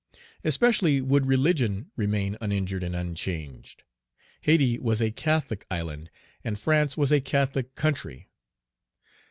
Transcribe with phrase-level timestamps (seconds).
[0.43, 3.83] Especially would religion remain uninjured and unchanged.
[4.41, 6.09] Hayti was a Catholic island,
[6.43, 8.27] and France was a Catholic country.